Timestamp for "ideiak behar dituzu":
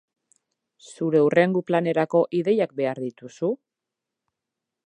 2.39-3.55